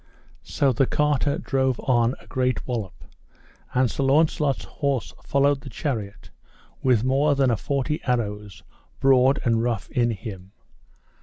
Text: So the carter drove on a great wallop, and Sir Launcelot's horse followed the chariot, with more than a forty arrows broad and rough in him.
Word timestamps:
So 0.41 0.73
the 0.73 0.87
carter 0.87 1.37
drove 1.37 1.79
on 1.81 2.15
a 2.19 2.25
great 2.25 2.67
wallop, 2.67 3.03
and 3.75 3.87
Sir 3.91 4.01
Launcelot's 4.01 4.63
horse 4.65 5.13
followed 5.23 5.61
the 5.61 5.69
chariot, 5.69 6.31
with 6.81 7.03
more 7.03 7.35
than 7.35 7.51
a 7.51 7.55
forty 7.55 8.01
arrows 8.05 8.63
broad 8.99 9.39
and 9.45 9.61
rough 9.61 9.91
in 9.91 10.09
him. 10.09 10.53